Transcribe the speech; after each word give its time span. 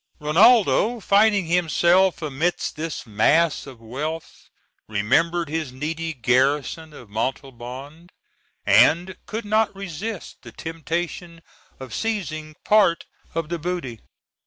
Rinaldo, 0.19 0.99
finding 0.99 1.45
himself 1.45 2.23
amidst 2.23 2.75
this 2.75 3.05
mass 3.05 3.67
of 3.67 3.79
wealth, 3.79 4.49
remembered 4.87 5.47
his 5.47 5.71
needy 5.71 6.11
garrison 6.15 6.91
of 6.91 7.07
Montalban, 7.07 8.09
and 8.65 9.15
could 9.27 9.45
not 9.45 9.75
resist 9.75 10.37
the 10.41 10.51
temptation 10.51 11.43
of 11.79 11.93
seizing 11.93 12.55
part 12.63 13.05
of 13.35 13.49
the 13.49 13.59
booty. 13.59 13.99